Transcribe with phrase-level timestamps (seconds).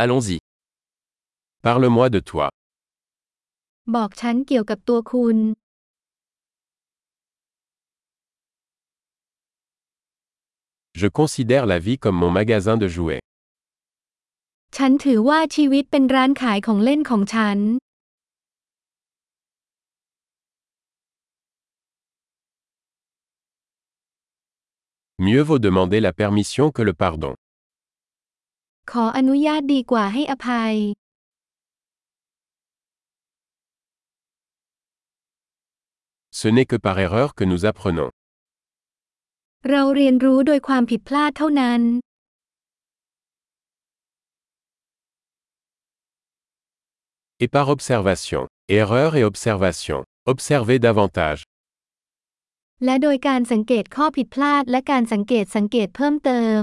[0.00, 0.38] Allons-y.
[1.64, 2.48] Parle-moi de toi.
[3.94, 5.36] บอกฉันเกี่ยวกับตัวคุณ
[11.00, 13.22] Je considère la vie comme mon magasin de jouets.
[14.76, 17.58] ฉันถือว่าชีวิตเป็นร้านขายของเล่นของฉัน
[25.24, 27.34] Mieux vaut demander la permission que le pardon.
[28.92, 30.74] ขออนุญาตดีกว่าให้อภัย
[36.40, 38.10] Ce n'est que par erreur que nous apprenons.
[39.70, 41.80] เราเรียนรู้โดยความผิดพลาดเท่านั้น
[47.42, 48.42] Et par observation.
[48.80, 50.00] Erreur et observation.
[50.32, 51.40] Observez davantage.
[52.84, 56.62] และโดยการสังเกตข้อผิดพลาดและการสังเกตสังเกตเพิ่มเติม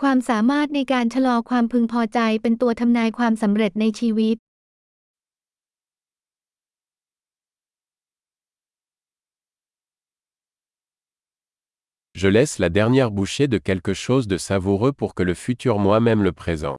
[0.00, 4.36] ความสามารถในการชะลอความพึงพอใจเป็นตัวทำนายความสำเร็จในชีวิต
[12.20, 16.22] Je laisse la dernière bouchée de quelque chose de savoureux pour que le futur moi-même
[16.28, 16.76] le présent.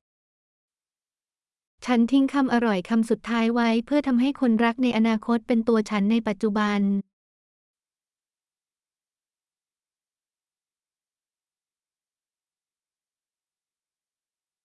[1.85, 6.81] ฉันทิ้งคำอร่อยคำสุดท้ายไว้เพื่อทำให้คนรักในอนาคตเป็นตัวฉันในปัจจุบัน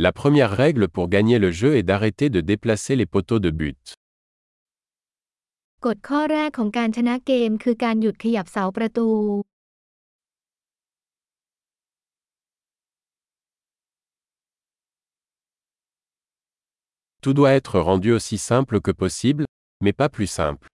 [0.00, 3.82] La première règle pour gagner le jeu est d'arrêter de déplacer les poteaux de but.
[5.86, 9.08] กฎข้อแรกของการชนะเกมคือการหยุดขยับเสาประตู
[17.22, 19.44] Tout doit être rendu aussi simple que possible,
[19.84, 20.66] mais pas plus simple.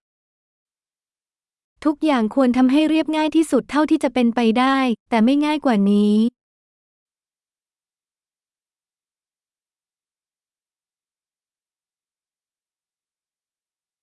[1.83, 4.77] ทุกอย่างควรทำให้เรียบง่ายที่สุดเท่าที่จะเป็นไปได้
[5.09, 6.15] แต่ไม่ง่ายกว่านี้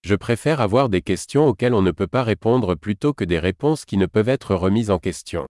[0.07, 3.85] Je préfère avoir des questions auxquelles on ne peut pas répondre plutôt que des réponses
[3.85, 5.45] qui ne peuvent être remises en question.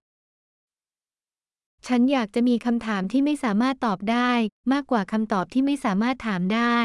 [1.87, 4.31] ฉันอยากจะมีคำถามที่ไม่สามารถตอบได้
[4.73, 6.79] มากกว่าคำตอบที่ไม่สามารถถามได้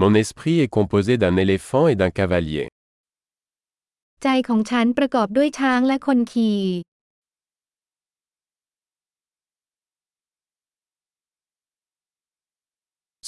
[0.00, 2.66] Mon esprit est composé d'un éléphant et d'un cavalier.
[4.22, 6.60] ใจของฉันประกอบด้วยช้างและคนขี่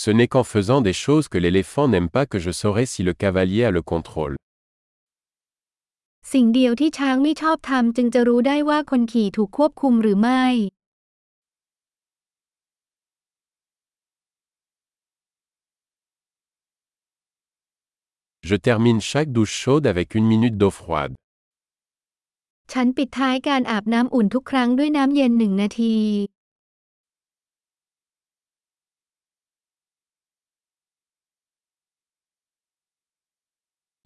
[0.02, 3.14] Ce n'est qu'en faisant des choses que l'éléphant n'aime pas que je saurai si le
[3.14, 4.36] cavalier a le contrôle.
[6.32, 10.44] สิ่งเดียวที่ช้างไม่ชอบทำจึงจะรู้ได้ว่าคนขี่ถูกควบคุมหรือไม่
[18.48, 21.14] Je termine chaque douche chaude avec une minute d'eau froide.
[22.72, 25.96] ฉันปิดท้ายการอาบน้ำอุ่นทุกครั้งด้วยน้ำเย็นหนึ่งนาที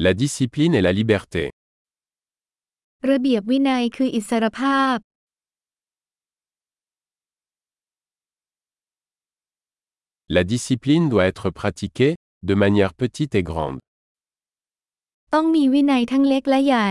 [0.00, 1.44] La discipline est la liberté.
[3.10, 4.96] ระเบียบวินัยคืออิสรภาพ
[10.28, 13.78] La discipline doit être pratiquée, de manière petite et grande.
[15.34, 16.90] ต้องมีวินัยทั้งเล็กและใหญ่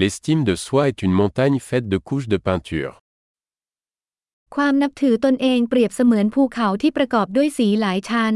[0.00, 2.94] L'estime de soi est une montagne faite de couches de peinture.
[4.55, 8.35] ความนับถือตนเองเปรียบเสมือนภูเขาที่ประกอบด้วยสีหลายชั้น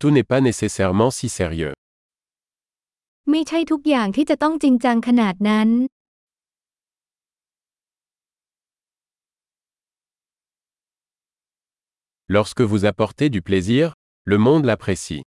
[0.00, 1.74] Tout n'est pas nécessairement si sérieux.
[3.30, 5.68] ไม่ใช่ทุกอย่างที่จะต้องจริงจังขนาดนั้น
[12.36, 13.84] Lorsque vous apportez du plaisir,
[14.32, 15.22] le monde l'apprécie.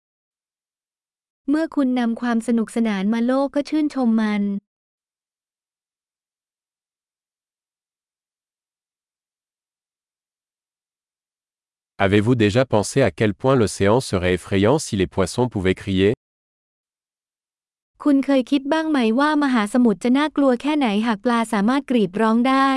[1.50, 4.42] เมื่อคุณนำความสนุกสนานมาโลกก็ชื่นชมมัน
[12.04, 16.12] Avez-vous déjà pensé à quel point l'océan serait effrayant si les poissons pouvaient crier
[18.02, 22.70] คุณเคยคิดบ้างไหมว่ามหาสมุทรจะน่ากลัวแค่ไหนหากปลาสามารถกรีดร้องได้